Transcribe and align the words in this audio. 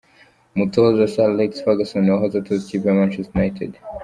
Umutoza 0.55 1.09
Sir 1.13 1.25
Alex 1.31 1.51
Ferguson 1.63 2.05
wahoze 2.13 2.35
atoza 2.37 2.63
ikipe 2.65 2.85
ya 2.87 2.99
Manchester 2.99 3.35
United. 3.37 3.71